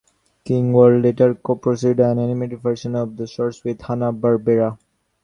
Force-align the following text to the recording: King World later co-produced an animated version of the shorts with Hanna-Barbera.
King 0.43 0.73
World 0.73 1.03
later 1.03 1.35
co-produced 1.35 1.99
an 1.99 2.17
animated 2.17 2.59
version 2.63 2.95
of 2.95 3.15
the 3.17 3.27
shorts 3.27 3.63
with 3.63 3.81
Hanna-Barbera. 3.83 4.79